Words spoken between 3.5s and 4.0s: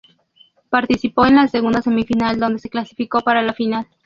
final.